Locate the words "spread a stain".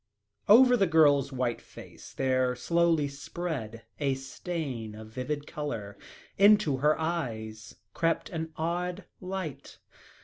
3.07-4.95